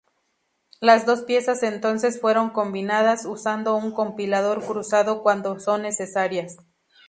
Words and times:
Las 0.79 1.05
dos 1.05 1.21
piezas 1.21 1.61
entonces 1.61 2.19
fueron 2.19 2.49
combinadas, 2.49 3.25
usando 3.27 3.75
un 3.75 3.91
compilador 3.93 4.65
cruzado 4.65 5.21
cuando 5.21 5.59
son 5.59 5.83
necesarias. 5.83 6.57